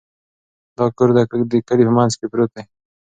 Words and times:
دا 0.77 0.85
کور 0.95 1.09
د 1.15 1.19
کلي 1.29 1.83
په 1.89 1.93
منځ 1.97 2.13
کې 2.19 2.25
پروت 2.31 2.51
دی. 2.55 2.63